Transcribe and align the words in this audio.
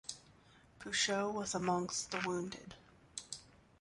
Pouchot 0.79 1.31
was 1.31 1.53
amongst 1.53 2.09
the 2.09 2.23
wounded. 2.25 2.73